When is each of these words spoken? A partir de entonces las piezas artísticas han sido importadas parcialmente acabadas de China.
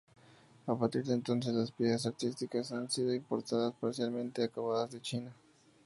A 0.67 0.73
partir 0.75 1.03
de 1.03 1.13
entonces 1.13 1.53
las 1.53 1.69
piezas 1.71 2.07
artísticas 2.07 2.71
han 2.71 2.89
sido 2.89 3.13
importadas 3.13 3.75
parcialmente 3.79 4.41
acabadas 4.43 4.89
de 4.89 4.99
China. 4.99 5.35